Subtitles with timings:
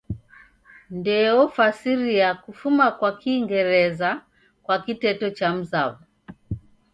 [0.89, 4.09] Ndee ofasiria kufuma kwa kingereza
[4.63, 5.95] kwa kiteto chamzaw'o.